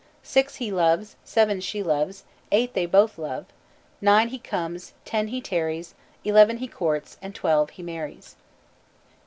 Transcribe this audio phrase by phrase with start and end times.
[0.23, 3.45] Six he loves, Seven she loves, Eight they both love;
[4.01, 5.93] Nine he comes, Ten he tarries,
[6.23, 8.35] Eleven he courts, and Twelve he marries."